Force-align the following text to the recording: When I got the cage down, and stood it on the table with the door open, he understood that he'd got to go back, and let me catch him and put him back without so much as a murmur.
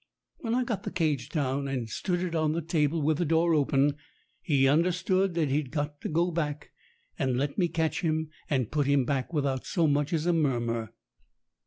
When 0.39 0.55
I 0.55 0.63
got 0.63 0.81
the 0.81 0.89
cage 0.89 1.29
down, 1.29 1.67
and 1.67 1.87
stood 1.87 2.23
it 2.23 2.33
on 2.33 2.53
the 2.53 2.61
table 2.63 3.03
with 3.03 3.19
the 3.19 3.23
door 3.25 3.53
open, 3.53 3.97
he 4.41 4.67
understood 4.67 5.35
that 5.35 5.49
he'd 5.49 5.69
got 5.69 6.01
to 6.01 6.09
go 6.09 6.31
back, 6.31 6.71
and 7.19 7.37
let 7.37 7.55
me 7.59 7.67
catch 7.67 8.01
him 8.01 8.31
and 8.49 8.71
put 8.71 8.87
him 8.87 9.05
back 9.05 9.31
without 9.31 9.63
so 9.67 9.85
much 9.85 10.11
as 10.11 10.25
a 10.25 10.33
murmur. 10.33 10.91